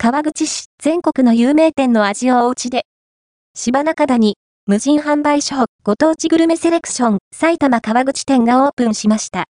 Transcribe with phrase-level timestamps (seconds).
[0.00, 2.86] 川口市全国の有名店の味をお家で。
[3.56, 9.46] 芝中谷、無人販売所、ご当地グルメセレクション、埼玉川口店がオープンしました。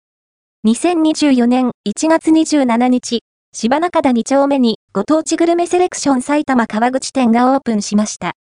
[0.67, 3.21] 2024年1月27日、
[3.54, 8.35] 芝中谷2丁目にご当地グルメセレクション埼玉川口店がオープンしました。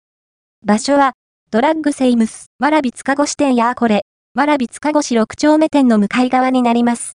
[0.65, 1.13] 場所は、
[1.51, 7.13] ドラッグセイムス、わらび塚越店やこれ、わらび塚越6丁目店の向かい側になります。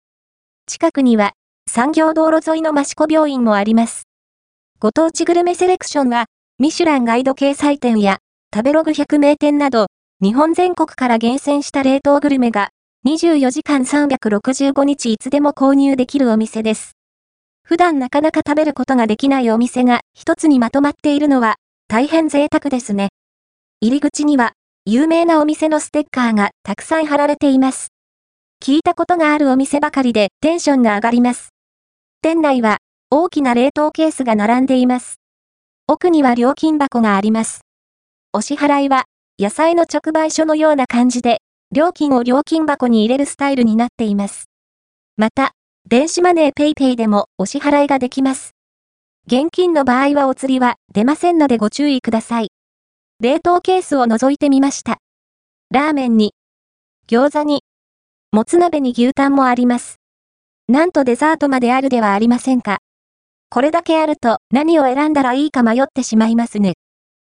[0.67, 1.31] 近くには、
[1.71, 4.09] 産業道路沿いの益子病院もあります。
[4.83, 6.25] ご当地グルメセレクションは、
[6.59, 8.17] ミシュランガイド掲載店や、
[8.53, 9.87] 食べログ100名店など、
[10.21, 12.67] 日本全国から厳選した冷凍グルメが、
[13.07, 16.97] 24時間365日いつでも購入できるお店です。
[17.63, 21.55] 普段なかなか食べることができないお店が一つにまとまっているのは、
[21.87, 23.11] 大変贅沢ですね。
[23.79, 24.51] 入り口には、
[24.83, 27.87] 有名なお店のステッカーがたくさん貼られています。
[28.61, 31.53] 聞いたことがあるお店ばかりでテンションが上がります。
[32.21, 32.79] 店内は
[33.15, 35.19] 大きな冷凍ケースが並んでいます。
[35.85, 37.61] 奥には料金箱があります。
[38.33, 39.03] お支払いは、
[39.37, 41.37] 野菜の直売所のような感じで、
[41.71, 44.45] 料金を料金箱に入れるスタイルになっています。
[45.15, 45.51] また、
[45.87, 48.55] 電子マネー PayPay でもお支払いができます。
[49.27, 52.47] 現金の場合はお釣りは出ませんのでご注意ください。
[53.19, 54.97] 冷凍ケースを覗いてみました。
[55.69, 56.33] ラーメンに、
[57.07, 57.61] 餃子に、
[58.31, 59.97] もつ鍋に牛タンもあります。
[60.67, 62.79] なんとデザートまであるではありませんか。
[63.53, 66.73] これだけあると何を選んだらいいか迷ってしまいますね。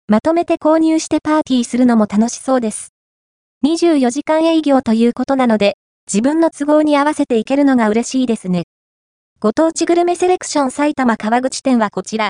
[0.07, 2.93] まとめて購入してパーティーするのも楽しそうです。
[3.65, 5.75] 24時間営業ということなので、
[6.07, 8.63] 自分の都合に合わせていけるのが嬉しいですね。
[9.41, 12.23] ご当地グルメセレクション埼玉川口店はこちら。